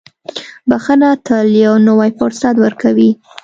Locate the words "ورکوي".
2.59-3.09